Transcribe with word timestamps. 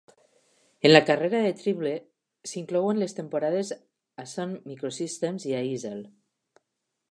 En 0.87 0.91
la 0.93 1.01
carrera 1.09 1.41
de 1.47 1.51
Tribble 1.59 1.91
s'inclouen 2.53 3.03
les 3.03 3.15
temporades 3.19 3.71
a 4.23 4.27
Sun 4.35 4.57
Microsystems 4.73 5.49
i 5.53 5.57
a 5.59 5.63
Eazel. 5.71 6.05